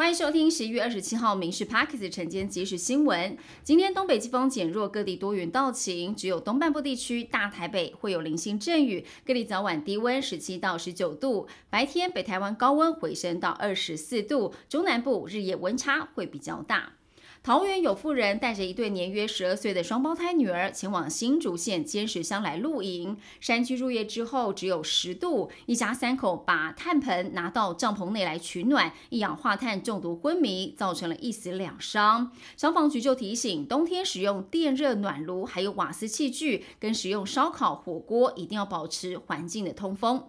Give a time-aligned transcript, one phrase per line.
[0.00, 3.36] 欢迎收听十一月二十七号《民事 p a r k e s 晨间即时新闻。
[3.62, 9.04] 今天东北季风减弱，各地多云到晴，只有东半部地区大台北会有零星阵雨。
[9.26, 16.94] 各地早晚低温十七到十九度，白天北台湾高温回升到二十四度，中南部日夜温差会比较大。
[17.42, 23.16] 桃园有妇人带着一对年约十二岁的双胞胎女儿前往新竹县尖石乡来露营。
[23.40, 32.30] 山区入夜之后只有十度，一家三口把炭盆拿到帐篷内来取暖，一氧化碳中毒昏迷，造成了一死两伤。
[32.58, 40.24] 消防局就提醒，冬天使用电热暖炉还有瓦斯器具，跟使用烧烤火锅一定要保持环境的通风。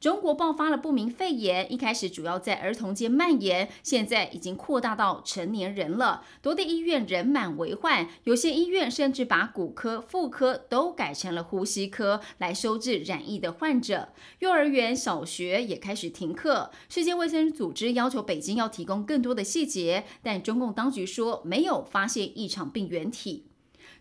[0.00, 6.24] 中国爆发了不明肺炎，一开始主要在儿童间蔓延，现在已经扩大到成年人了。
[6.40, 14.08] 多地医院人满为患，有些医院甚至把骨科、妇科都改成了呼吸科来收治染疫的患者。
[14.38, 16.70] 幼儿园、小学也开始停课。
[16.88, 23.49] 世界卫生组织要求北京要提供更多的细节，但中共当局说没有发现异常病原体。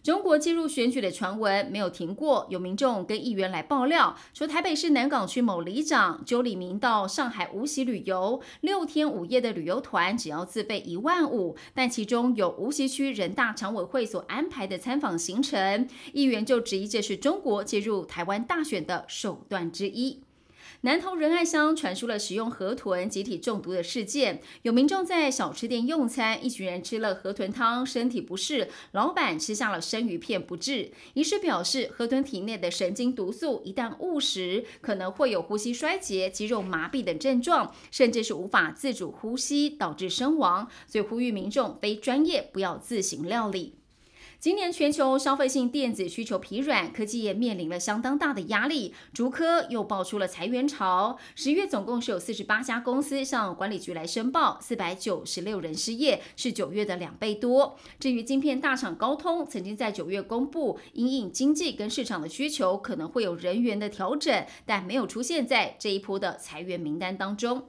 [0.01, 20.21] 中国介入选举的传闻没有停过，有民众跟议员来爆料说，台北市南港区某里长揪李明到上海无锡旅游，六天五夜的旅游团只要自费一万五，但其中有无锡区人大常委会所安排的参访行程，议员就质疑这是中国介入台湾大选的手段之一。
[20.81, 30.91] 南投仁爱乡传出了食用河豚集体中毒的事件，有民众在小吃店用餐，一群人吃了河豚汤，身体不适，老板吃下了生鱼片不治。
[31.13, 40.69] 医师表示，河豚体内的神经毒素一旦误食，可能会有呼吸衰竭、肌肉麻痹等症状，甚至是无法自主呼吸，导致身亡。
[40.87, 43.78] 所以呼吁民众非专业不要自行料理。
[44.39, 48.93] 今年全球消费性电子需求疲软，科技业面临了相当大的压力。
[49.13, 57.77] 竹科又爆出了裁员潮，十月总共是有四十八家公司向管理局来申报，四百九十六人失业，是九月的两倍多。
[57.99, 67.65] 至于晶片大厂高通，曾经在九月公布，因应经济跟市场的需求，可能会有人员的调整，但没有出现在这一波的裁员名单当中。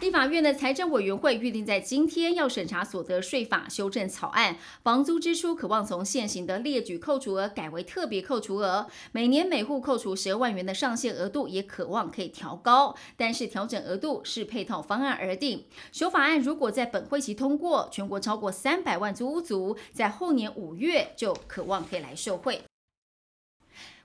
[0.00, 15.64] 立法院的财政委员会预定在今天要审查所得税法修正草案，房租支出渴望从现行的列举扣除额改为特别扣除额，每年每户扣除十二万元的上限额度也渴望可以调高，但是调整额度是配套方案而定。
[15.92, 22.62] 修法案如果在本会期通过，全国超过三百万租屋族在后年五月就渴望可以来受惠。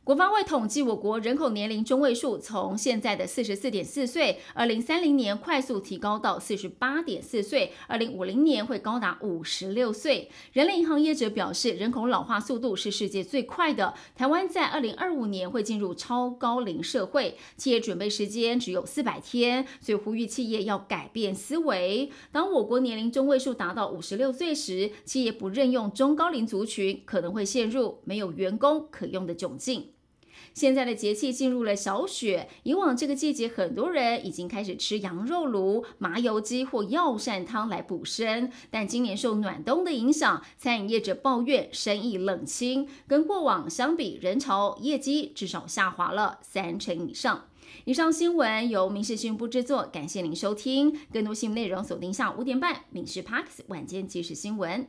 [0.08, 10.32] 国发会统计，我国人口年龄中位数从现在的四十四点四岁，二零三零年快速提高到四十八点四岁，二零五零年会高达五十六岁。
[10.54, 22.10] 人类银行业者表示，人口老化速度是世界最快的，台湾在二零二五年会进入超高龄社会，企业准备时间只有四百天，所以呼吁企业要改变思维。
[22.32, 29.90] 当我国年龄中位数达到五十六岁时，企业不任用中高龄族群，可能会陷入没有员工可用的窘境。
[30.58, 38.52] 现在的节气进入了小雪，以往这个季节，很多人已经开始吃羊肉炉、麻油鸡或药膳汤来补身。
[38.72, 47.46] 但今年受暖冬的影响，餐饮业者抱怨生意冷清，跟过往相比，人潮业绩至少下滑了三成以上。
[47.86, 51.00] 以上新闻由民事新闻部制作，感谢您收听。
[51.14, 54.82] 更多新闻内容锁定下午五点半《民事 Parks 晚间即时新闻》。